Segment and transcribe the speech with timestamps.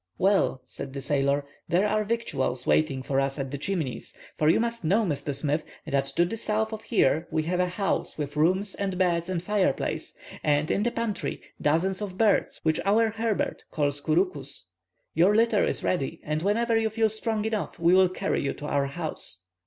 [0.17, 4.59] "Well," said the sailor, "there are victuals waiting for us at the Chimneys, for you
[4.59, 5.35] must know, Mr.
[5.35, 9.29] Smith, that to the south of here we have a house with rooms and beds
[9.29, 14.65] and fire place, and in the pantry dozens of birds which our Herbert calls couroucous.
[15.13, 18.65] Your litter is ready, and whenever you feel strong enough we will carry you to
[18.65, 19.43] our house."